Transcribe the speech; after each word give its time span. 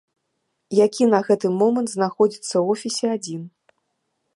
Які 0.85 1.03
на 1.11 1.19
гэты 1.29 1.47
момант 1.59 1.89
знаходзіцца 1.93 2.53
ў 2.65 2.79
офісе 2.79 3.07
адзін. 3.19 3.41